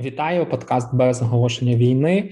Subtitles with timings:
[0.00, 2.30] Вітаю подкаст без оголошення війни.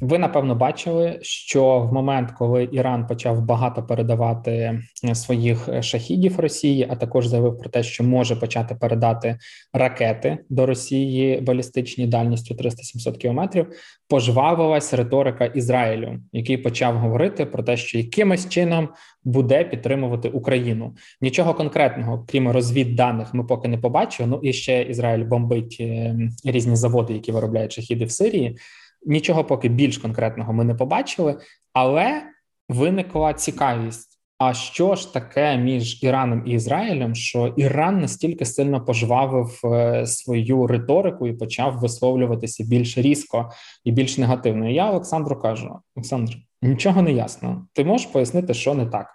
[0.00, 6.40] Ви напевно бачили, що в момент, коли Іран почав багато передавати е, своїх е, шахідів
[6.40, 9.38] Росії, а також заявив про те, що може почати передати
[9.72, 13.66] ракети до Росії балістичні дальністю 300-700 кілометрів,
[14.08, 18.88] пожвавилась риторика Ізраїлю, який почав говорити про те, що якимось чином
[19.24, 20.94] буде підтримувати Україну.
[21.20, 24.28] Нічого конкретного, крім розвідданих, ми поки не побачили.
[24.28, 28.56] Ну і ще Ізраїль бомбить е, різні заводи, які виробляють шахіди в Сирії.
[29.06, 31.38] Нічого поки більш конкретного ми не побачили,
[31.72, 32.22] але
[32.68, 34.16] виникла цікавість.
[34.38, 37.14] А що ж таке між Іраном і Ізраїлем?
[37.14, 43.50] Що Іран настільки сильно пожвавив е, свою риторику і почав висловлюватися більш різко
[43.84, 44.70] і більш негативно?
[44.70, 47.66] І Я Олександру кажу: Олександр, нічого не ясно.
[47.72, 49.06] Ти можеш пояснити, що не так?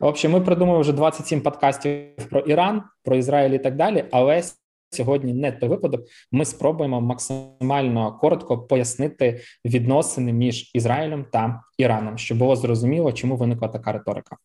[0.00, 4.04] В общем, ми придумали вже 27 подкастів про Іран, про Ізраїль і так далі.
[4.10, 4.42] Але
[4.90, 6.00] Сьогодні не той випадок.
[6.32, 13.68] Ми спробуємо максимально коротко пояснити відносини між Ізраїлем та Іраном, щоб було зрозуміло, чому виникла
[13.68, 14.36] така риторика.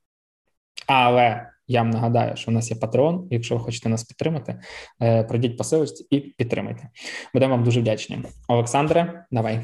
[0.87, 3.27] Але я вам нагадаю, що в нас є патреон.
[3.31, 4.59] Якщо ви хочете нас підтримати,
[5.02, 6.89] е, пройдіть по і підтримайте.
[7.33, 8.19] Будемо вам дуже вдячні.
[8.47, 9.61] Олександре, давай.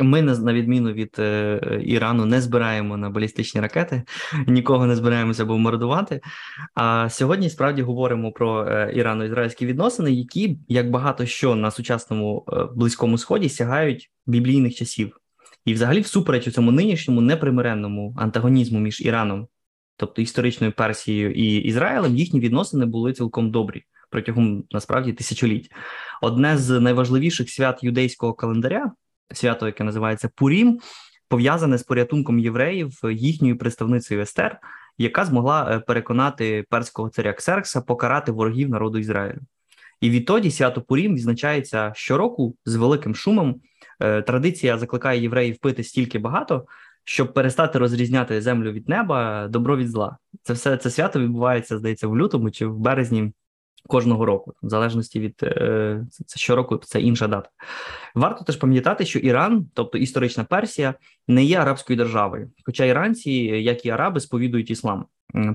[0.00, 4.02] Ми на відміну від е, Ірану не збираємо на балістичні ракети,
[4.46, 6.20] нікого не збираємося бомбардувати.
[6.74, 12.64] А сьогодні справді говоримо про е, ірано-ізраїльські відносини, які як багато що на сучасному е,
[12.74, 15.16] близькому сході сягають біблійних часів,
[15.64, 19.48] і, взагалі, всупереч у цьому нинішньому непримиренному антагонізму між Іраном,
[19.96, 25.70] тобто історичною Персією і Ізраїлем, їхні відносини були цілком добрі протягом насправді тисячоліть.
[26.22, 28.92] Одне з найважливіших свят юдейського календаря
[29.34, 30.80] свято, яке називається Пурім,
[31.28, 34.58] пов'язане з порятунком євреїв їхньою представницею Естер,
[34.98, 39.40] яка змогла е, переконати перського царя Ксеркса покарати ворогів народу Ізраїлю.
[40.00, 43.60] І відтоді свято Пурім відзначається щороку з великим шумом.
[44.00, 46.66] Е, традиція закликає євреїв пити стільки багато,
[47.04, 50.16] щоб перестати розрізняти землю від неба, добро від зла.
[50.42, 53.32] Це все це свято відбувається, здається, в лютому чи в березні
[53.86, 57.48] кожного року, в залежності від е, це щороку, це інша дата.
[58.14, 60.94] Варто теж пам'ятати, що Іран, тобто історична Персія,
[61.28, 65.06] не є арабською державою, хоча іранці, як і араби, сповідують іслам.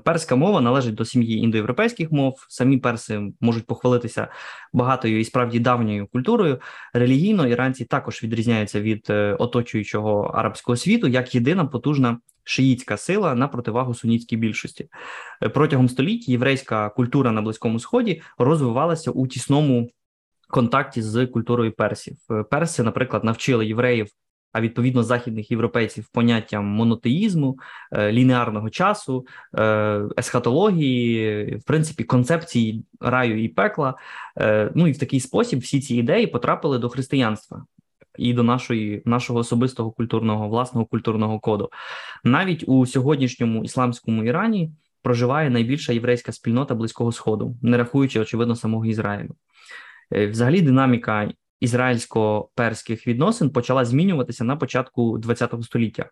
[0.03, 2.45] Перська мова належить до сім'ї індоєвропейських мов.
[2.49, 4.27] Самі перси можуть похвалитися
[4.73, 6.59] багатою і справді давньою культурою.
[6.93, 13.47] Релігійно іранці також відрізняються від е, оточуючого арабського світу як єдина потужна шиїтська сила на
[13.47, 14.89] противагу сунітській більшості.
[15.43, 19.89] Е, протягом століть єврейська культура на близькому сході розвивалася у тісному
[20.49, 22.17] контакті з культурою персів.
[22.31, 24.07] Е, перси, наприклад, навчили євреїв.
[24.53, 27.59] А відповідно західних європейців поняттям монотеїзму,
[27.91, 29.25] е, лінеарного часу,
[30.17, 33.95] есхатології, в принципі, концепції раю і пекла.
[34.75, 37.65] Ну і в такий спосіб всі ці ідеї потрапили до християнства
[38.17, 41.69] і до нашої нашого особистого культурного власного культурного коду.
[42.23, 48.85] Навіть у сьогоднішньому ісламському Ірані проживає найбільша єврейська спільнота близького сходу, не рахуючи очевидно самого
[48.85, 49.35] Ізраїлю.
[50.13, 56.09] Е, взагалі, динаміка ізраїльсько-перських відносин почала змінюватися на початку ХХ століття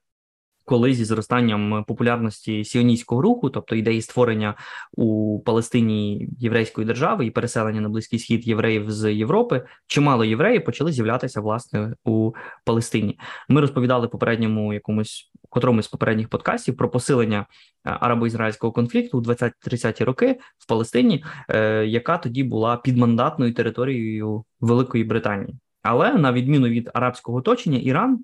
[0.69, 4.56] коли зі зростанням популярності сіоністського руху, тобто ідеї створення
[4.97, 10.91] у Палестині єврейської держави і переселення на близький схід євреїв з Європи, чимало євреїв почали
[10.91, 12.31] з'являтися власне у
[12.66, 13.19] Палестині.
[13.47, 17.46] Ми розповідали попередньому якомусь котрому з попередніх подкастів про посилення
[17.86, 25.03] е, арабо-ізраїльського конфлікту у 20-30-ті роки в Палестині, е, яка тоді була підмандатною територією Великої
[25.03, 25.56] Британії.
[25.81, 28.19] Але на відміну від арабського оточення, Іран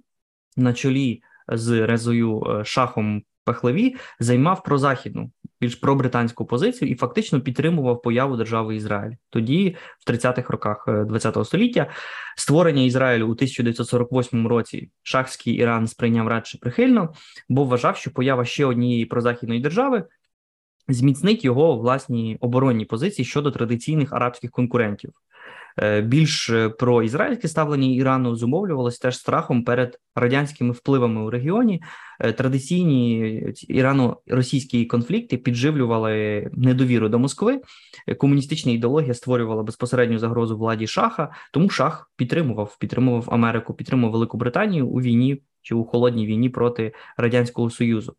[0.57, 8.01] на чолі з Резою е, Шахом Пехлеві займав прозахідну, більш пробританську позицію і фактично підтримував
[8.01, 9.15] появу держави Ізраїль.
[9.29, 11.87] Тоді, в 30-х роках ХХ е, століття,
[12.37, 17.13] створення Ізраїлю у 1948 році шахський Іран сприйняв радше прихильно,
[17.49, 20.03] бо вважав, що поява ще однієї прозахідної держави.
[20.87, 25.13] Зміцнить його власні оборонні позиції щодо традиційних арабських конкурентів.
[25.81, 31.81] Е, більш е, про ізраїльське ставлення Ірану зумовлювалося теж страхом перед радянськими впливами у регіоні.
[32.19, 37.61] Е, традиційні ірано-російські конфлікти підживлювали недовіру до Москви.
[38.17, 44.87] Комуністична ідеологія створювала безпосередню загрозу владі шаха, тому шах підтримував, підтримував Америку, підтримував Велику Британію
[44.87, 48.15] у війні чи у холодній війні проти радянського союзу.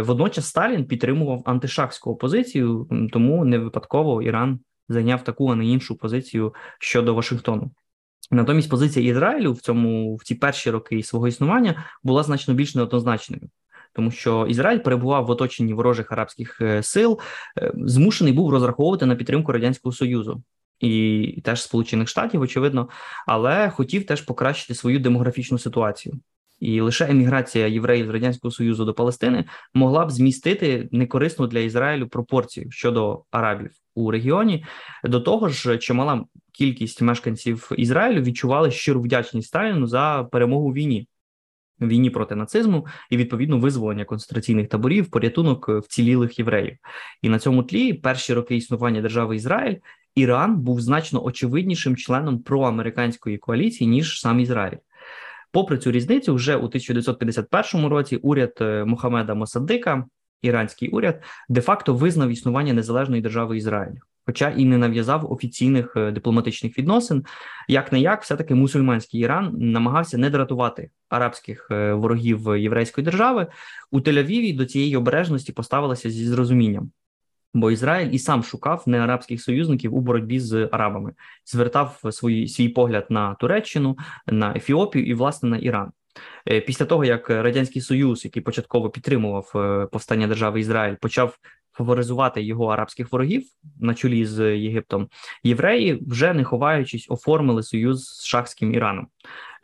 [0.00, 4.58] Водночас Сталін підтримував антишахську опозицію, тому не випадково Іран
[4.88, 7.70] зайняв таку, а не іншу позицію щодо Вашингтону.
[8.30, 13.42] Натомість позиція Ізраїлю в цьому в ці перші роки свого існування була значно більш неоднозначною.
[13.92, 17.20] Тому що Ізраїль перебував в оточенні ворожих арабських е, сил,
[17.58, 20.42] е, змушений був розраховувати на підтримку радянського союзу.
[20.80, 22.88] і теж Сполучених Штатів, очевидно,
[23.26, 26.20] але хотів теж покращити свою демографічну ситуацію.
[26.60, 32.08] І лише еміграція євреїв з радянського союзу до Палестини могла б змістити некорисну для Ізраїлю
[32.08, 34.64] пропорцію щодо арабів у регіоні.
[35.04, 41.08] До того ж, чимала кількість мешканців Ізраїлю відчували щиру вдячність Сталіну за перемогу війні.
[41.80, 46.76] Війні проти нацизму і відповідно визволення концентраційних таборів, порятунок вцілілих євреїв,
[47.22, 49.76] і на цьому тлі перші роки існування держави Ізраїль
[50.14, 54.76] Іран був значно очевиднішим членом проамериканської коаліції ніж сам Ізраїль.
[55.54, 60.04] Попри цю різницю, вже у 1951 році уряд е, Мухаммеда Мосаддика,
[60.42, 63.94] іранський уряд, де-факто визнав існування незалежної держави Ізраїль,
[64.26, 67.24] хоча і не нав'язав офіційних е, дипломатичних відносин.
[67.68, 73.46] Як не як, все таки мусульманський Іран намагався не дратувати арабських е, ворогів єврейської держави
[73.90, 76.90] у Тель-Авіві До цієї обережності поставилися зі зрозумінням.
[77.54, 81.12] Бо Ізраїль і сам шукав неарабських союзників у боротьбі з арабами,
[81.46, 83.96] звертав свій, свій погляд на Туреччину,
[84.26, 85.92] на Ефіопію і власне на Іран.
[86.50, 91.38] Е, після того як радянський союз, який початково підтримував е, повстання держави Ізраїль, почав
[91.74, 93.42] фаворизувати його арабських ворогів
[93.80, 95.08] на чолі з Єгиптом,
[95.42, 99.06] євреї вже не ховаючись, оформили союз з шахським Іраном.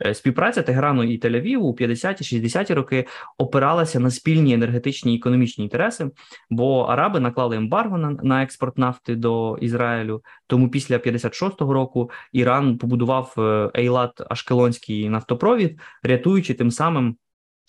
[0.05, 6.11] Е, співпраця Тегерану і Тель-Авіву у 50-60-ті роки опиралася на спільні енергетичні і економічні інтереси,
[6.49, 10.21] бо араби наклали ембарго на, на експорт нафти до Ізраїлю.
[10.47, 13.35] Тому після 56-го року Іран побудував
[13.77, 17.15] Ейлат Ашкелонський нафтопровід, рятуючи тим самим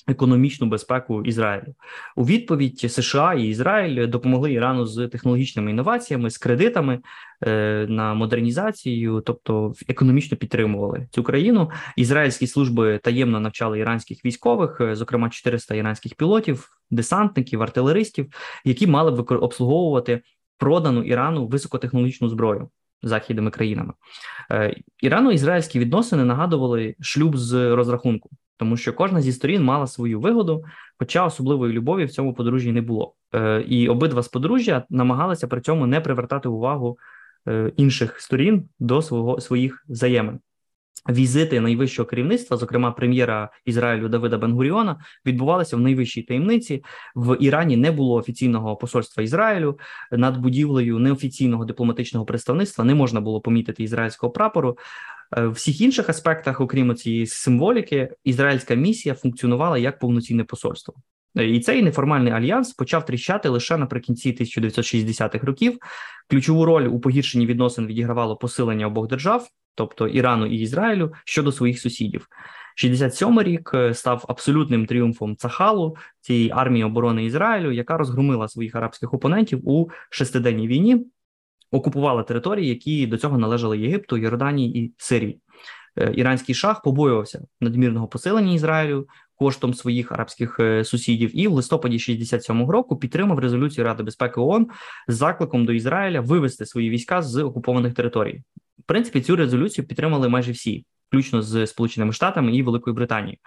[0.09, 1.75] економічну безпеку Ізраїлю
[2.17, 7.01] у відповідь США і Ізраїль допомогли Ірану з технологічними інноваціями, з кредитами
[7.47, 11.71] е, на модернізацію, тобто економічно підтримували цю країну.
[11.97, 18.27] Ізраїльські служби таємно навчали іранських військових, е, зокрема 400 іранських пілотів, десантників, артилеристів,
[18.65, 20.23] які мали б обслуговувати
[20.59, 22.69] продану Ірану високотехнологічну зброю.
[23.05, 23.93] Західними країнами
[24.51, 28.31] е, ірано-ізраїльські відносини нагадували шлюб з розрахунку
[28.63, 30.65] тому що кожна зі сторін мала свою вигоду,
[30.99, 33.15] хоча особливої любові в цьому подружжі не було.
[33.35, 36.99] Е, І обидва з подружжя намагалися при цьому не привертати увагу
[37.49, 40.41] е, інших сторін до свого своїх взаємин.
[41.09, 46.85] Візити найвищого керівництва, зокрема прем'єра Ізраїлю Давида Бенгуріона, відбувалися в найвищій таємниці.
[47.15, 49.79] В Ірані не було офіційного посольства Ізраїлю
[50.13, 52.85] над будівлею неофіційного дипломатичного представництва.
[52.85, 54.79] Не можна було помітити ізраїльського прапору.
[55.37, 60.95] Е, в всіх інших аспектах, окрім цієї символіки, ізраїльська місія функціонувала як повноцінне посольство.
[61.39, 65.79] Е, і цей неформальний альянс почав тріщати лише наприкінці 1960-х років.
[66.31, 71.81] Ключову роль у погіршенні відносин відігравало посилення обох держав, тобто Ірану і Ізраїлю, щодо своїх
[71.81, 72.27] сусідів.
[72.85, 79.15] 67-й рік е, став абсолютним тріумфом Цахалу цієї армії оборони Ізраїлю, яка розгромила своїх арабських
[79.15, 81.07] опонентів у шестиденній війні
[81.71, 85.41] окупувала території, які до цього належали Єгипту, Йорданії і Сирії.
[85.99, 89.07] Е, іранський шах побоювався надмірного посилення Ізраїлю
[89.43, 94.67] коштом своїх арабських е, сусідів, і в листопаді 67-го року підтримав резолюцію Ради безпеки ООН
[95.09, 98.43] з закликом до Ізраїля вивести свої війська з окупованих територій.
[98.79, 103.39] В принципі, цю резолюцію підтримали майже всі, включно з Сполученими Штатами і Великою Британією.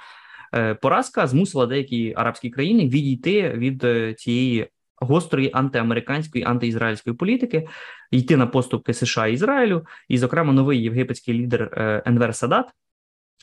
[0.56, 3.86] Е, поразка змусила деякі арабські країни відійти від
[4.20, 7.68] цієї гострої антиамериканської антиізраїльської політики,
[8.12, 12.66] йти на поступки США і Ізраїлю, і, зокрема, новий євгипетський лідер е, Енвер Садат.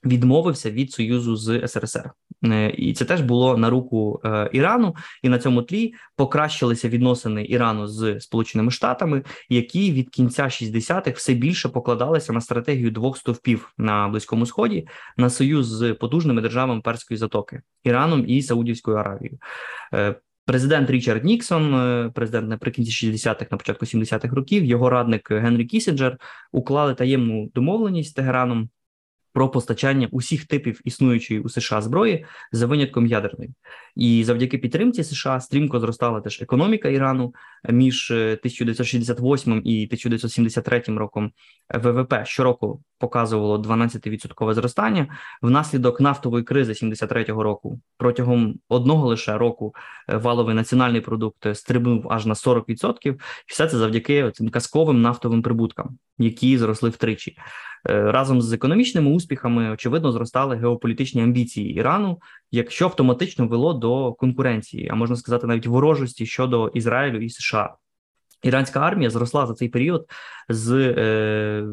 [0.05, 2.11] Відмовився від союзу з СРСР,
[2.45, 7.45] е, і це теж було на руку е, Ірану, і на цьому тлі покращилися відносини
[7.45, 13.73] Ірану з Сполученими Штатами, які від кінця 60-х все більше покладалися на стратегію двох стовпів
[13.79, 19.39] на близькому сході на союз з потужними державами перської затоки Іраном і Саудівською Аравією.
[20.45, 26.19] Президент Річард Ніксон, е, президент наприкінці 60-х, на початку 70-х років, його радник Генрі Кісінджер
[26.53, 28.69] уклали таємну домовленість з Тегераном
[29.33, 33.51] про постачання усіх типів існуючої у США зброї за винятком ядерної,
[33.97, 37.35] і завдяки підтримці США стрімко зростала теж економіка Ірану
[37.69, 41.33] між 1968 е, і 1973 роком.
[41.75, 47.81] ВВП щороку показувало 12% зростання внаслідок нафтової кризи 73-го року.
[47.97, 49.75] Протягом одного лише року
[50.09, 53.09] е, валовий національний продукт стрибнув аж на 40%.
[53.09, 57.37] І все це завдяки цим казковим нафтовим прибуткам, які зросли втричі.
[57.91, 62.21] Е, разом з економічними успіхами очевидно зростали геополітичні амбіції Ірану,
[62.51, 67.75] якщо автоматично вело до конкуренції, а можна сказати, навіть ворожості щодо Ізраїлю і США.
[68.43, 70.07] Іранська армія зросла за цей період
[70.49, 71.65] з е,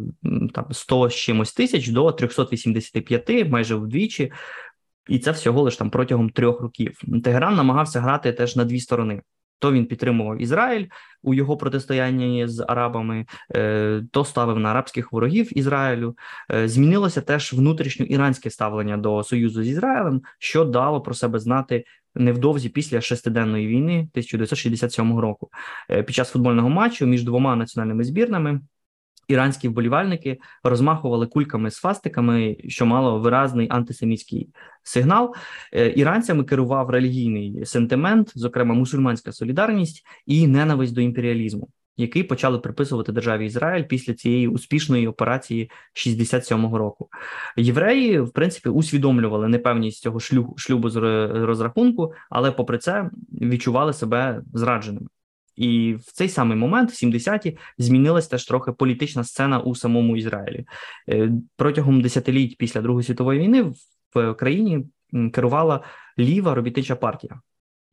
[0.53, 4.31] там 100 з чимось тисяч до 385, майже вдвічі,
[5.07, 7.01] і це всього лиш там протягом трьох років.
[7.23, 9.21] Тегеран намагався грати теж на дві сторони.
[9.59, 10.85] То він підтримував Ізраїль
[11.23, 13.25] у його протистоянні з арабами,
[13.55, 16.17] е, то ставив на арабських ворогів Ізраїлю.
[16.53, 21.85] Е, змінилося теж внутрішньо іранське ставлення до союзу з Ізраїлем, що дало про себе знати
[22.15, 25.49] невдовзі після шестиденної війни 1967 року.
[25.89, 28.61] Е, під час футбольного матчу між двома національними збірнами
[29.29, 34.49] іранські вболівальники розмахували кульками з фастиками, що мало виразний антисемітський
[34.83, 35.35] сигнал.
[35.73, 41.69] Е, іранцями керував релігійний сентимент, зокрема мусульманська солідарність і ненависть до імперіалізму.
[41.97, 47.09] Який почали приписувати державі Ізраїль після цієї успішної операції 67-го року,
[47.57, 50.95] євреї в принципі усвідомлювали непевність цього шлюбу шлюбу з
[51.27, 55.07] розрахунку, але попри це відчували себе зрадженими.
[55.59, 60.65] І в цей самий момент, в 70-ті, змінилась теж трохи політична сцена у самому Ізраїлі
[61.09, 63.73] е, протягом десятиліть після Другої світової війни
[64.15, 64.85] в країні
[65.33, 65.83] керувала
[66.19, 67.39] ліва робітнича партія.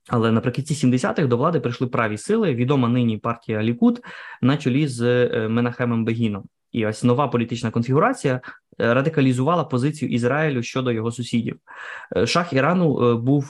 [0.09, 2.55] Але наприкінці 70-х до влади прийшли праві сили.
[2.55, 4.01] Відома нині партія Лікут
[4.43, 6.45] на чолі з е, Менахемом Бегіном.
[6.73, 8.41] І ось нова політична конфігурація
[8.81, 11.57] е, радикалізувала позицію Ізраїлю щодо його сусідів.
[12.17, 13.43] Е, шах Ірану е, був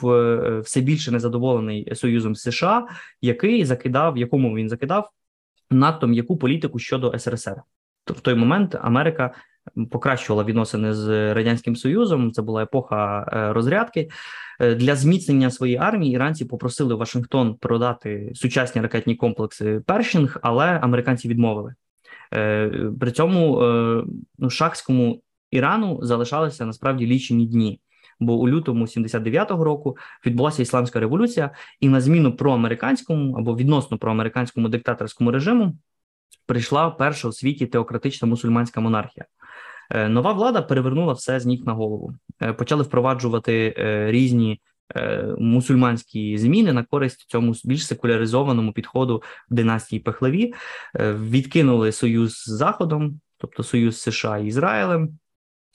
[0.61, 2.87] все більше незадоволений союзом США,
[3.21, 5.09] який закидав, якому він закидав
[5.71, 7.61] надто м'яку політику щодо СРСР.
[8.05, 9.31] В той момент Америка
[9.91, 12.31] покращувала відносини з радянським союзом.
[12.31, 14.09] Це була епоха розрядки.
[14.59, 21.75] Для зміцнення своєї армії іранці попросили Вашингтон продати сучасні ракетні комплекси Першинг, але американці відмовили.
[22.33, 24.03] Е, при цьому е,
[24.37, 25.21] ну, шахському
[25.51, 27.81] Ірану залишалися насправді лічені дні.
[28.19, 34.69] Бо у лютому 79-го року відбулася ісламська революція, і на зміну проамериканському або відносно проамериканському
[34.69, 35.77] диктаторському режиму
[36.45, 39.25] прийшла перша у світі теократична мусульманська монархія.
[39.91, 42.13] Е, нова влада перевернула все з ніг на голову.
[42.57, 43.73] Почали впроваджувати
[44.09, 44.61] різні
[45.37, 50.53] мусульманські зміни на користь цьому більш секуляризованому підходу в династії Пехлеві,
[50.95, 55.17] е, відкинули союз з Заходом, тобто союз США і Ізраїлем.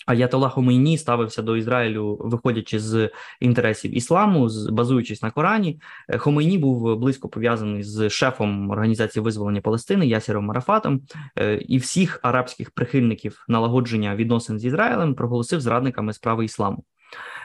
[0.07, 5.81] Аятолла Хомейні ставився до Ізраїлю, виходячи з інтересів ісламу, з базуючись на Корані.
[6.09, 11.01] Е, Хомейні був близько пов'язаний з шефом організації визволення Палестини Ясіром Марафатом,
[11.61, 16.85] і всіх арабських прихильників налагодження відносин з Ізраїлем проголосив зрадниками справи ісламу.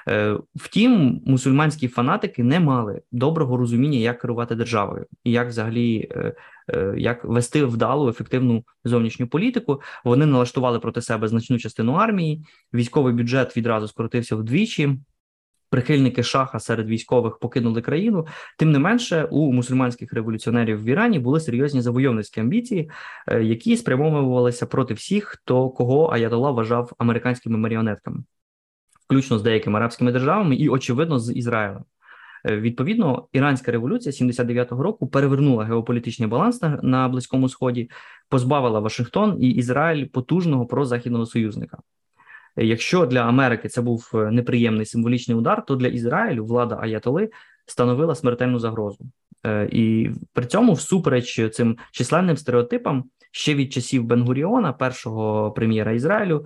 [0.08, 6.34] Е, втім, мусульманські фанатики не мали доброго розуміння, як керувати державою і як взагалі е,
[6.74, 9.82] е, як вести вдалу ефективну зовнішню політику.
[10.04, 12.46] Вони налаштували проти себе значну частину армії.
[12.74, 14.98] Військовий бюджет відразу скоротився вдвічі.
[15.70, 18.28] Прихильники шаха серед військових покинули країну.
[18.58, 22.92] Тим не менше, у мусульманських революціонерів в Ірані були серйозні завойовницькі амбіції,
[23.42, 28.24] які спрямовувалися проти всіх, хто кого Аятолла вважав американськими маріонетками
[29.08, 31.84] включно з деякими арабськими державами, і очевидно з Ізраїлем.
[32.46, 37.90] Е, відповідно, іранська революція 79-го року перевернула геополітичний баланс на, на близькому сході,
[38.30, 41.78] позбавила Вашингтон і Ізраїль потужного прозахідного союзника.
[42.58, 47.30] Е, якщо для Америки це був е, неприємний символічний удар, то для Ізраїлю влада Аятоли
[47.66, 49.06] становила смертельну загрозу,
[49.70, 56.46] і при цьому, всупереч цим численним стереотипам, ще від часів Бенгуріона, першого прем'єра Ізраїлю,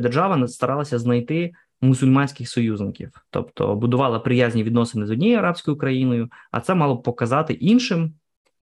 [0.00, 6.74] держава старалася знайти мусульманських союзників, тобто будувала приязні відносини з однією арабською країною, а це
[6.74, 8.14] мало б показати іншим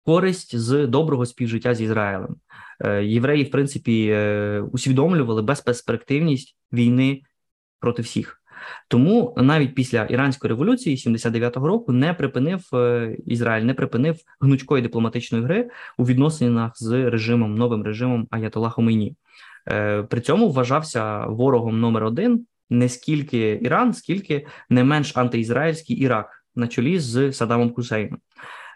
[0.06, 2.36] користь з доброго співжиття з Ізраїлем.
[2.80, 7.22] Е, євреї, в принципі, е, усвідомлювали безперспективність війни
[7.80, 8.40] проти всіх.
[8.88, 15.44] Тому навіть після іранської революції 79-го року не припинив е, Ізраїль, не припинив гнучкої дипломатичної
[15.44, 19.16] гри у відносинах з режимом новим режимом Аятолла Хомейні.
[20.10, 26.68] При цьому вважався ворогом номер один не скільки Іран, скільки не менш антиізраїльський Ірак на
[26.68, 28.20] чолі з Саддамом Хусейном.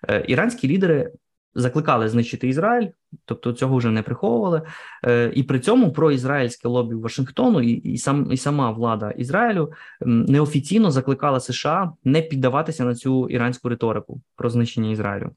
[0.10, 1.12] Е, іранські лідери
[1.56, 2.88] закликали знищити Ізраїль,
[3.26, 4.62] тобто цього вже не приховували.
[5.06, 9.72] Е, і при цьому проізраїльське лобі Вашингтону і і, сам і сама влада Ізраїлю
[10.06, 15.32] неофіційно закликала США не піддаватися на цю іранську риторику про знищення Ізраїлю.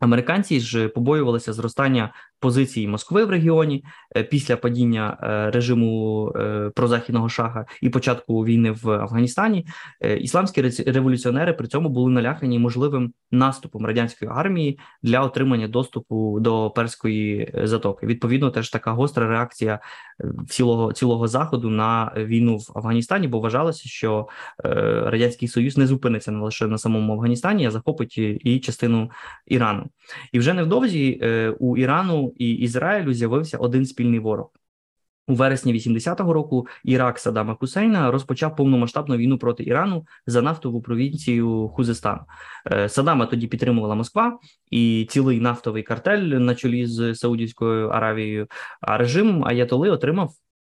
[0.00, 3.84] Американці ж побоювалися зростання позиції Москви в регіоні
[4.16, 9.66] е, після падіння е, режиму е, прозахідного шаха і початку війни в Афганістані.
[10.20, 17.52] Ісламські революціонери при цьому були налякані можливим наступом радянської армії для отримання доступу до перської
[17.64, 18.06] затоки.
[18.06, 19.80] Відповідно, теж така гостра реакція
[20.48, 24.28] цілого цілого заходу на війну в Афганістані, бо вважалося, що
[25.04, 29.10] радянський союз не зупиниться не лише на самому Афганістані, а захопить і частину
[29.46, 29.86] Ірану.
[30.32, 31.20] І вже невдовзі
[31.58, 34.50] у Ірану і Ізраїлю з'явився один спільний ворог.
[35.28, 41.68] У вересні 80-го року Ірак Саддама Хусейна розпочав повномасштабну війну проти Ірану за нафтову провінцію
[41.68, 42.20] Хузестан.
[42.72, 44.38] Е, Саддама тоді підтримувала Москва
[44.70, 48.46] і цілий нафтовий картель на чолі з Саудівською Аравією.
[48.80, 50.32] А режим Аятоли отримав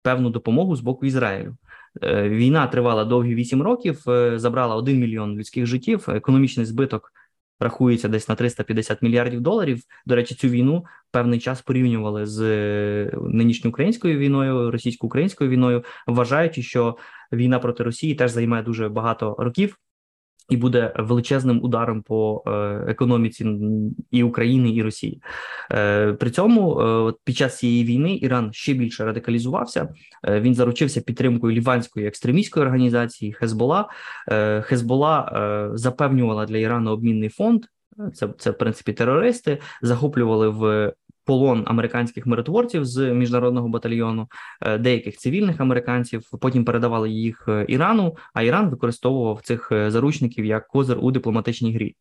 [0.03, 1.57] певну допомогу з боку Ізраїлю.
[2.03, 6.05] Е, війна тривала довгі вісім років, е, забрала один мільйон людських життів.
[6.09, 7.13] Економічний збиток
[7.61, 9.81] рахується десь на 350 мільярдів доларів.
[10.07, 16.63] До речі, цю війну певний час порівнювали з е, нинішньою українською війною, російсько-українською війною, вважаючи,
[16.63, 16.97] що
[17.33, 19.79] війна проти Росії теж займає дуже багато років
[20.49, 22.51] і буде величезним ударом по е,
[22.89, 23.47] економіці
[24.11, 25.23] і України і Росії.
[25.73, 29.89] Е, При цьому е, під час цієї війни Іран ще більше радикалізувався.
[30.29, 33.89] Він заручився підтримкою ліванської екстремістської організації Хезбола.
[34.63, 37.65] Хезбола запевнювала для Ірану обмінний фонд.
[38.15, 40.93] Це це в принципі терористи захоплювали в
[41.27, 44.29] полон американських миротворців з міжнародного батальйону,
[44.63, 46.23] е, деяких цивільних американців.
[46.41, 48.17] Потім передавали їх е, Ірану.
[48.35, 51.97] А Іран використовував цих е, заручників як козир у дипломатичній грі.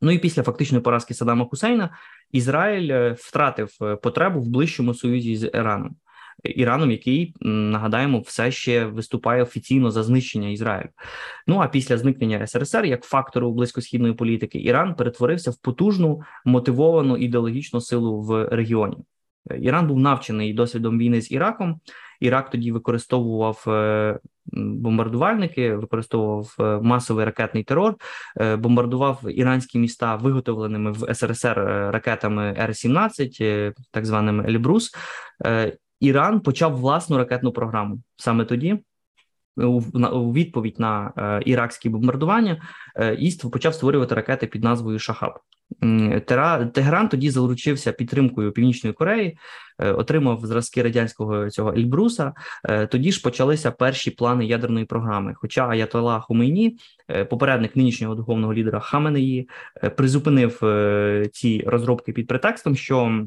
[0.00, 1.90] Ну і після фактичної поразки Саддама Хусейна
[2.30, 3.68] Ізраїль втратив
[4.02, 5.96] потребу в ближчому союзі з Іраном.
[6.44, 10.88] Іраном, який нагадаємо, все ще виступає офіційно за знищення Ізраїлю.
[11.46, 17.80] Ну а після зникнення СРСР як фактору близькосхідної політики Іран перетворився в потужну мотивовану ідеологічну
[17.80, 18.96] силу в регіоні.
[19.60, 21.80] Іран був навчений досвідом війни з Іраком.
[22.20, 24.18] Ірак тоді використовував е,
[24.52, 27.94] бомбардувальники, використовував е, масовий ракетний терор,
[28.40, 31.56] е, бомбардував іранські міста виготовленими в СРСР
[31.92, 34.90] ракетами Р-17, так званими Ельбрус.
[36.02, 38.78] Іран почав власну ракетну програму саме тоді.
[39.56, 42.62] У відповідь на е, іракські бомбардування
[42.96, 45.32] е, Іст почав створювати ракети під назвою Шахаб.
[46.74, 49.38] Тегеран тоді залучився підтримкою Північної Кореї,
[49.78, 52.32] е, отримав зразки радянського цього Ельбруса.
[52.64, 55.34] Е, тоді ж почалися перші плани ядерної програми.
[55.36, 56.78] Хоча Аятола Хомейні,
[57.10, 59.48] е, попередник нинішнього духовного лідера Хаменеї,
[59.84, 63.26] е, призупинив е, ці розробки під претекстом, що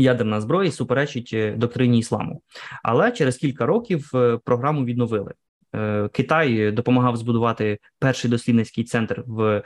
[0.00, 2.42] ядерна зброя суперечить е, доктрині ісламу.
[2.82, 5.32] Але через кілька років е, програму відновили.
[5.74, 9.62] Е, Китай допомагав збудувати перший дослідницький центр в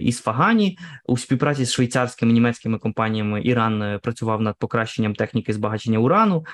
[0.00, 3.42] Ісфагані у співпраці з швейцарськими німецькими компаніями.
[3.44, 6.44] Іран працював над покращенням техніки збагачення урану.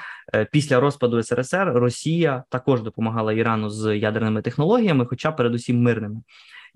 [0.53, 6.21] Після розпаду СРСР Росія також допомагала Ірану з ядерними технологіями, хоча передусім мирними.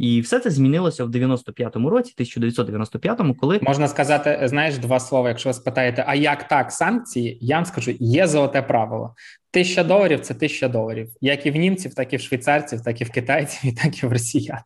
[0.00, 5.28] І все це змінилося в 95-му році, 1995-му, коли можна сказати, знаєш, два слова.
[5.28, 7.38] Якщо ви спитаєте, а як так санкції?
[7.40, 9.14] Я вам скажу, є золоте правило.
[9.50, 13.04] Тисяча доларів це тисяча доларів, як і в німців, так і в швейцарців, так і
[13.04, 14.58] в китайців, і так і в росіян.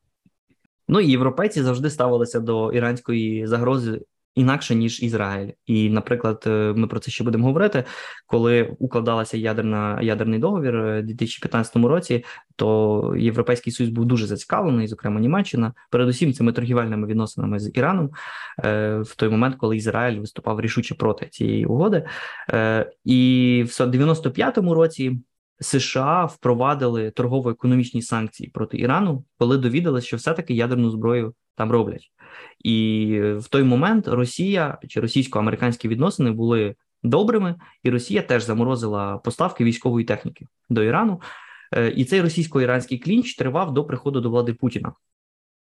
[0.88, 4.00] Ну і європейці завжди ставилися до іранської загрози
[4.34, 7.84] інакше ніж Ізраїль, і, наприклад, е, ми про це ще будемо говорити.
[8.26, 12.24] Коли укладалася ядерна ядерний договір у 2015 році,
[12.56, 18.10] то європейський союз був дуже зацікавлений, зокрема Німеччина, передусім цими торгівельними відносинами з Іраном
[18.64, 22.06] е, в той момент, коли Ізраїль виступав рішуче проти цієї угоди,
[22.50, 25.18] е, і в 95-му році.
[25.60, 32.10] США впровадили торгово-економічні санкції проти Ірану, коли довідалися, що все таки ядерну зброю там роблять.
[32.64, 39.64] І в той момент Росія чи російсько-американські відносини були добрими, і Росія теж заморозила поставки
[39.64, 41.20] військової техніки до Ірану.
[41.74, 44.92] Е, і цей російсько-іранський клінч тривав до приходу до влади Путіна,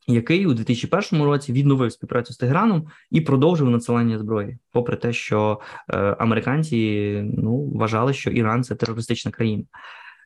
[0.07, 5.59] який у 2001 році відновив співпрацю з Теграном і продовжив надсилання зброї, попри те, що
[5.89, 9.63] е, американці ну вважали, що Іран це терористична країна.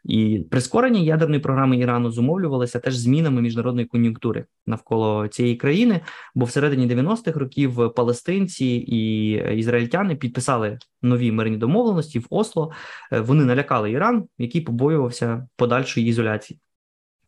[0.06, 6.02] І прискорення ядерної програми Ірану зумовлювалося теж змінами міжнародної кон'юнктури навколо цієї країни.
[6.36, 12.72] Бо всередині 90-х років палестинці і ізраїльтяни підписали нові мирні домовленості в Осло.
[13.12, 16.60] Е, вони налякали Іран, який побоювався подальшої ізоляції.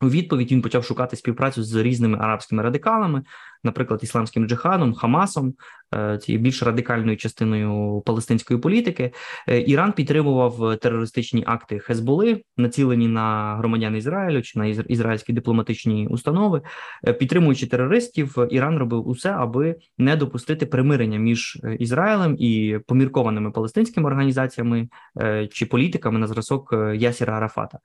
[0.01, 3.23] У відповідь він почав шукати співпрацю з різними арабськими радикалами,
[3.63, 5.53] наприклад, ісламським джихадом, Хамасом,
[5.95, 9.11] е, цією більш радикальною частиною палестинської політики.
[9.49, 16.61] Е, Іран підтримував терористичні акти Хезболи, націлені на громадян Ізраїлю чи на ізраїльські дипломатичні установи.
[17.07, 24.07] Е, підтримуючи терористів, Іран робив усе, аби не допустити примирення між Ізраїлем і поміркованими палестинськими
[24.07, 24.87] організаціями
[25.51, 27.79] чи політиками на зразок Ясіра Арафата.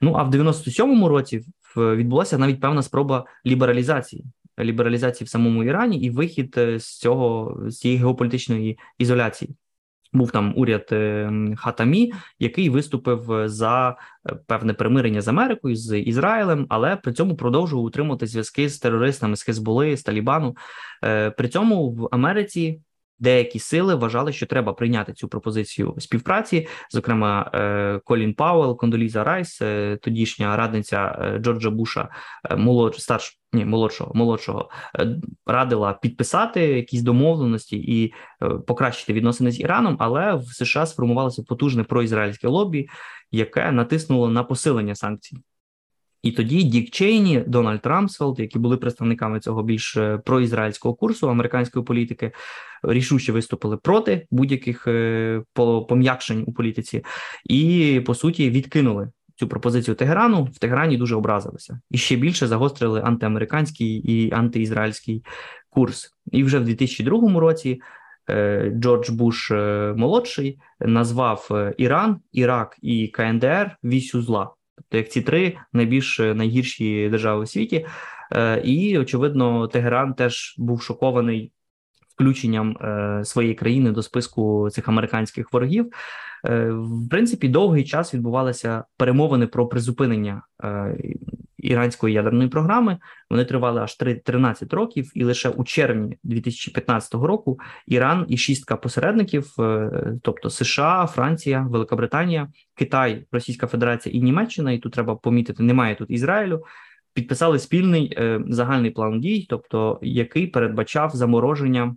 [0.00, 1.44] Ну а в 97-му році
[1.76, 4.24] відбулася навіть певна спроба лібералізації
[4.64, 9.56] лібералізації в самому Ірані і вихід е, з цього з цієї геополітичної ізоляції.
[10.12, 16.66] Був там уряд е, Хатамі, який виступив за е, певне примирення з Америкою з Ізраїлем,
[16.68, 20.56] але при цьому продовжував утримувати зв'язки з терористами з Хезболи, з Талібану.
[21.36, 22.80] При цьому в Америці
[23.20, 26.68] деякі сили вважали, що треба прийняти цю пропозицію співпраці.
[26.90, 32.08] Зокрема, е, Колін Пауел, Кондоліза Райс, е, тодішня радниця е, Джорджа Буша,
[32.56, 34.70] молодш, старш, ні, молодшого молодшого,
[35.46, 38.12] радила підписати якісь домовленості і
[38.66, 42.88] покращити відносини з Іраном, але в США сформувалося потужне проізраїльське лобі,
[43.30, 45.36] яке натиснуло на посилення санкцій.
[46.22, 51.84] І тоді Дік Чейні, Дональд Рамсфелд, які були представниками цього більш е, проізраїльського курсу американської
[51.84, 52.32] політики,
[52.82, 55.42] рішуче виступили проти будь-яких е,
[55.88, 57.04] пом'якшень у політиці,
[57.44, 60.44] і по суті відкинули цю пропозицію Тегерану.
[60.44, 65.24] В Тегерані дуже образилися і ще більше загострили антиамериканський і антиізраїльський
[65.70, 66.14] курс.
[66.32, 67.80] І вже в 2002 році.
[68.30, 69.50] Е, Джордж Буш
[69.96, 74.50] молодший назвав Іран, Ірак і КНДР вісю зла.
[74.80, 77.86] Тобто, як ці три найбільш е, найгірші держави у світі,
[78.32, 81.52] е, і очевидно, Тегеран теж був шокований
[82.20, 85.90] включенням е, своєї країни до списку цих американських ворогів.
[86.68, 90.42] В принципі, довгий час відбувалися перемовини про призупинення
[91.62, 92.98] іранської ядерної програми.
[93.30, 99.54] Вони тривали аж 13 років, і лише у червні 2015 року Іран і шістка посередників,
[99.58, 99.90] е,
[100.22, 104.72] тобто США, Франція, Велика Британія, Китай, Російська Федерація і Німеччина.
[104.72, 106.64] І тут треба помітити, немає тут Ізраїлю.
[107.14, 111.96] Підписали спільний е, загальний план дій, тобто який передбачав замороження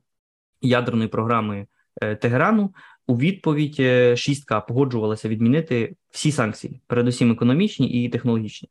[0.63, 1.67] ядерної програми
[2.02, 2.73] е, Тегерану.
[3.08, 3.82] У відповідь
[4.17, 8.69] шістка погоджувалася відмінити всі санкції, передусім економічні і технологічні.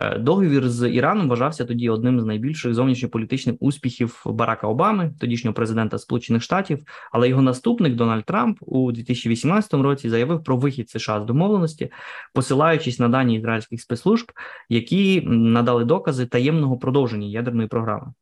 [0.00, 5.98] Е, договір з Іраном вважався тоді одним з найбільших зовнішньополітичних успіхів Барака Обами, тодішнього президента
[5.98, 6.78] Сполучених Штатів.
[7.12, 11.90] Але його наступник Дональд Трамп у 2018 році заявив про вихід США з домовленості,
[12.34, 14.32] посилаючись на дані ізраїльських спецслужб,
[14.68, 18.12] які надали докази таємного продовження ядерної програми.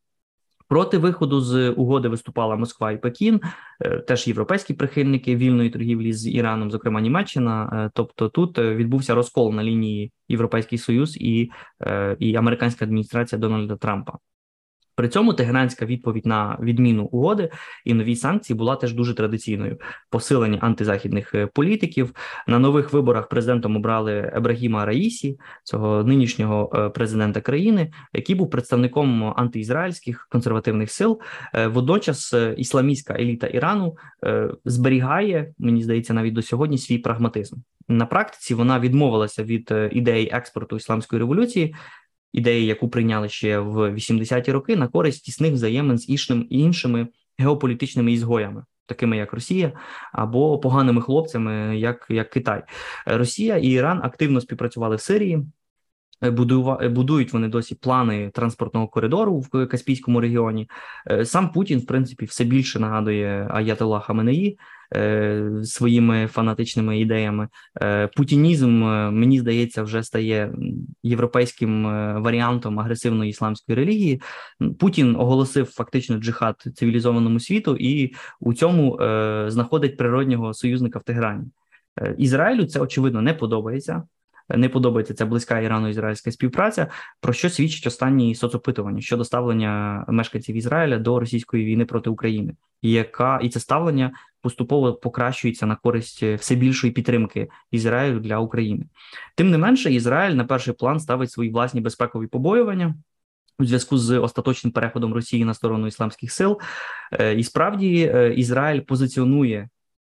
[0.69, 3.41] Проти виходу з угоди виступала Москва і Пекін,
[3.81, 7.71] е, теж європейські прихильники вільної торгівлі з Іраном, зокрема Німеччина.
[7.87, 11.51] Е, тобто тут е, відбувся розкол на лінії Європейський Союз і,
[12.19, 14.19] і американська адміністрація Дональда Трампа.
[14.99, 17.51] При цьому тегеранська відповідь на відміну угоди
[17.85, 19.79] і нові санкції була теж дуже традиційною.
[20.11, 22.15] Посилення антизахідних е, політиків
[22.47, 29.35] на нових виборах президентом обрали Ебрагіма Раїсі, цього нинішнього е, президента країни, який був представником
[29.37, 31.21] антиізраїльських консервативних сил.
[31.55, 33.97] Е, водночас ісламістська еліта Ірану
[34.65, 37.57] зберігає, мені здається, навіть до сьогодні свій прагматизм.
[37.89, 41.75] На практиці вона відмовилася від ідеї експорту ісламської революції
[42.33, 46.09] ідеї, яку прийняли ще в 80-ті роки, на користь тісних взаємин з
[46.51, 48.65] іншими геополітичними ізгоями.
[48.87, 49.73] Такими як Росія
[50.13, 52.63] або поганими хлопцями, як як Китай,
[53.07, 55.47] Росія і Іран активно співпрацювали в Сирії,
[56.91, 60.71] будують вони досі плани транспортного коридору в Каспійському регіоні.
[61.25, 64.59] Сам Путін, в принципі, все більше нагадує Аятолла Хаменеї,
[64.95, 67.49] Е, своїми фанатичними ідеями.
[67.83, 70.53] Е, путінізм, е, мені здається, вже стає
[71.03, 71.85] європейським
[72.23, 74.23] варіантом агресивної ісламської релігії.
[74.79, 78.97] Путін оголосив фактично джихад цивілізованому світу і у цьому
[79.49, 81.45] знаходить природнього союзника в Теграні.
[82.19, 84.03] Ізраїлю це очевидно не подобається
[84.49, 86.87] не подобається ця близька ірано-ізраїльська співпраця,
[87.21, 93.41] про що свідчить останні соцопитування щодо ставлення мешканців Ізраїля до російської війни проти України, яка
[93.43, 98.85] і це ставлення поступово покращується на користь все більшої підтримки Ізраїлю для України.
[99.35, 102.95] Тим не менше, Ізраїль на перший план ставить свої власні безпекові побоювання.
[103.61, 106.61] У зв'язку з остаточним переходом Росії на сторону ісламських сил,
[107.13, 109.69] е, і справді е, Ізраїль позиціонує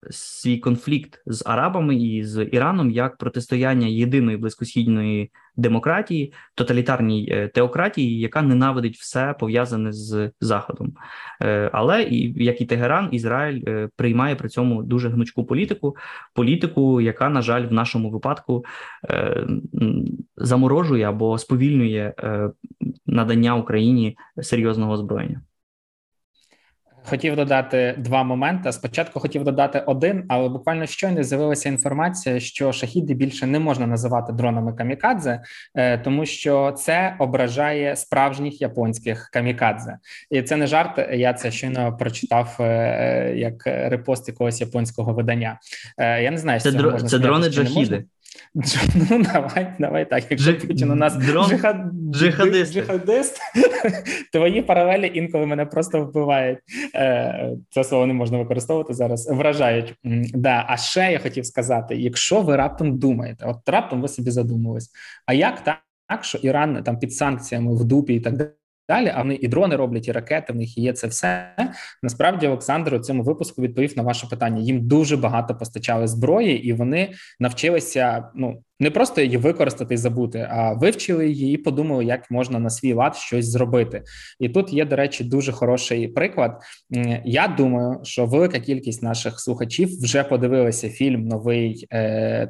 [0.09, 8.19] свій конфлікт з Арабами і з Іраном як протистояння єдиної близькосхідної демократії, тоталітарній е, теократії,
[8.19, 10.93] яка ненавидить все пов'язане з Заходом.
[11.41, 15.95] Е, але і як і Тегеран, Ізраїль е, приймає при цьому дуже гнучку політику,
[16.33, 18.65] політику, яка, на жаль, в нашому випадку
[20.37, 22.13] заморожує або сповільнює
[23.05, 25.41] надання Україні серйозного озброєння.
[27.09, 28.71] Хотів додати два моменти.
[28.71, 34.33] Спочатку хотів додати один, але буквально щойно з'явилася інформація, що шахіди більше не можна називати
[34.33, 35.41] дронами камікадзе,
[35.75, 39.97] е, тому що це ображає справжніх японських камікадзе,
[40.29, 41.09] і це не жарт.
[41.13, 45.59] Я це щойно прочитав е, як репост якогось японського видання.
[45.97, 46.99] Е, я не знаю, це, дро...
[46.99, 48.05] це дрони джахіди.
[49.09, 50.23] Ну, давай, давай так.
[50.29, 50.67] Якщо Джи...
[50.67, 51.49] Путін у нас дрон...
[51.49, 51.77] джихад...
[52.11, 52.73] джихадист.
[52.73, 53.39] джихадист,
[54.31, 56.59] твої паралелі інколи мене просто вбивають.
[56.95, 59.29] Е, це слово не можна використовувати зараз.
[59.29, 59.93] Вражають.
[60.33, 60.65] Да.
[60.67, 64.89] А ще я хотів сказати: якщо ви раптом думаєте, от раптом ви собі задумались,
[65.25, 68.49] а як так, що Іран там під санкціями в дупі і так далі.
[68.87, 70.53] А вони і дрони роблять, і ракети.
[70.53, 71.55] В них є це все.
[72.03, 74.61] Насправді, Олександр у цьому випуску відповів на ваше питання.
[74.61, 80.47] Їм дуже багато постачали зброї, і вони навчилися ну не просто її використати і забути,
[80.51, 84.03] а вивчили її і подумали, як можна на свій лад щось зробити.
[84.39, 86.61] І тут є, до речі, дуже хороший приклад.
[87.25, 91.87] Я думаю, що велика кількість наших слухачів вже подивилися фільм новий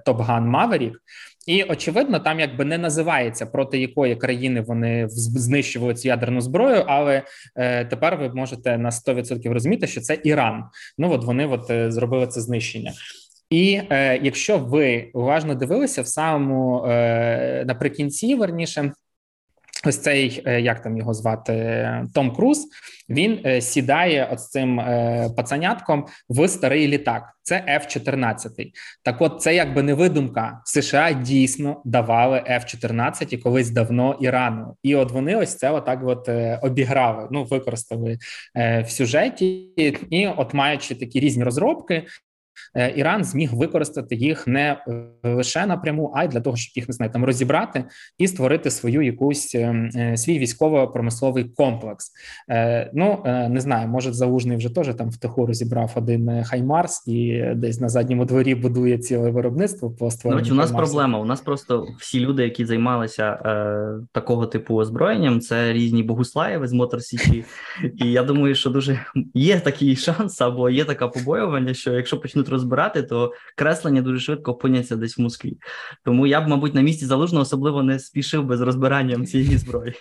[0.06, 1.02] Top Gun Maverick.
[1.46, 7.24] І очевидно, там якби не називається проти якої країни вони знищували цю ядерну зброю, але
[7.56, 10.64] е, тепер ви можете на 100% розуміти, що це Іран.
[10.98, 12.94] Ну от вони от е, зробили це знищення.
[13.50, 18.92] І е, якщо ви уважно дивилися в самому е, наприкінці, верніше
[19.86, 22.68] Ось цей, е, як там його звати, Том Круз.
[23.10, 27.24] Він е, сідає от цим е, пацанятком в старий літак.
[27.42, 28.72] Це F-14.
[29.04, 30.62] Так, от це якби не видумка.
[30.66, 36.30] США дійсно давали F-14 колись давно Ірану, і от вони ось це отак от
[36.62, 37.28] обіграли.
[37.32, 38.18] Ну використали
[38.56, 39.46] в сюжеті,
[40.10, 42.04] і от маючи такі різні розробки,
[42.96, 46.94] Іран зміг використати їх не е, лише напряму, а й для того, щоб їх не
[46.94, 47.86] знаю, там розібрати
[48.18, 52.12] і створити свою якусь е, свій військово-промисловий комплекс.
[52.94, 57.90] Ну не знаю, може залужний вже теж там втиху розібрав один Хаймарс і десь на
[57.90, 60.44] задньому дворі будує ціле виробництво по створенню.
[60.48, 61.20] Ну, у нас проблема.
[61.20, 66.74] У нас просто всі люди, які займалися е, такого типу озброєнням, це різні богуслаєви з
[66.74, 67.46] Мотор Січі.
[67.96, 69.00] І я думаю, що дуже
[69.34, 74.20] є такий шанс або є така побоювання, що якщо почнуть почнуть розбирати, то креслення дуже
[74.20, 75.58] швидко опиняться десь в Москві.
[76.04, 79.94] Тому я б, мабуть, на місці залужного особливо не спішив би з розбиранням цієї зброї.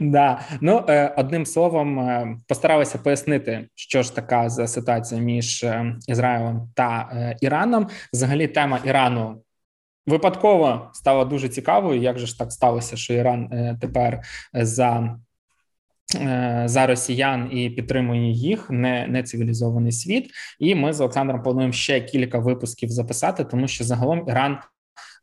[0.00, 5.96] Да, ну е, одним словом, е, постаралися пояснити, що ж така за ситуація між е,
[6.08, 7.86] Ізраїлем та Іраном.
[8.12, 9.42] Взагалі, тема Ірану.
[10.06, 12.00] Випадково стала дуже цікавою.
[12.00, 14.20] Як же ж так сталося, що Іран тепер
[14.52, 15.16] за
[16.64, 20.30] за росіян і підтримує їх не не цивілізований світ.
[20.58, 24.58] І ми з Олександром плануємо ще кілька випусків записати, тому що загалом Іран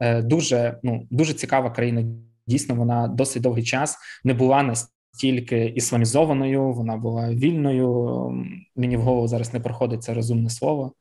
[0.02, 2.04] е, дуже ну дуже цікава країна.
[2.48, 6.72] Дійсно, вона досить довгий час не була настільки ісламізованою.
[6.72, 8.32] Вона була вільною.
[8.76, 10.94] Мені в голову зараз не проходить це розумне слово,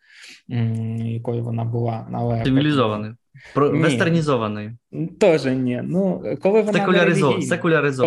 [0.99, 3.17] якою вона була але цивілізованою.
[3.55, 4.77] Про вестернізованою.
[5.21, 5.81] Теж ні.
[5.85, 7.39] Ну коли вона Секуляризо...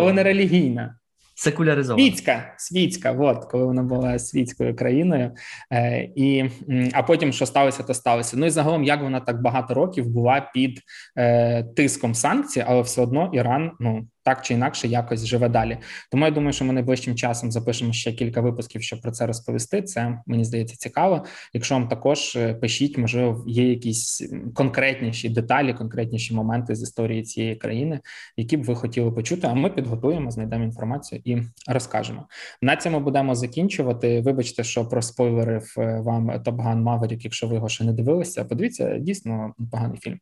[0.00, 0.96] коли не релігійна.
[1.40, 2.04] Секуляризована.
[2.04, 5.30] Світська, світська, от коли вона була світською країною,
[5.72, 6.44] е, і
[6.92, 8.36] а потім що сталося, то сталося.
[8.36, 10.80] Ну і загалом, як вона так багато років була під
[11.16, 15.78] е, тиском санкцій, але все одно Іран ну так чи інакше якось живе далі.
[16.10, 19.82] Тому я думаю, що ми найближчим часом запишемо ще кілька випусків, щоб про це розповісти.
[19.82, 21.24] Це мені здається цікаво.
[21.54, 27.56] Якщо вам також е, пишіть, можливо, є якісь конкретніші деталі, конкретніші моменти з історії цієї
[27.56, 28.00] країни,
[28.36, 29.46] які б ви хотіли почути.
[29.50, 31.38] А ми підготуємо, знайдемо інформацію і
[31.68, 32.26] розкажемо.
[32.62, 34.20] На цьому будемо закінчувати.
[34.20, 38.44] Вибачте, що про спойлерив е, вам Gun Maverick, якщо ви його ще не дивилися.
[38.44, 40.18] Подивіться, дійсно поганий фільм.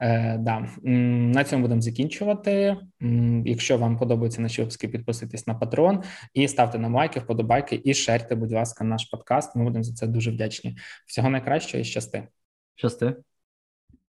[0.00, 0.68] Е, да.
[0.82, 2.76] На цьому будемо закінчувати.
[3.44, 6.04] Якщо вам подобаються наші випуски, підписуйтесь на Patreon
[6.34, 9.56] і ставте нам лайки, вподобайки і шерте, будь ласка, наш подкаст.
[9.56, 10.76] Ми будемо за це дуже вдячні.
[11.06, 12.28] Всього найкращого і щасти.
[12.74, 13.14] Щасти.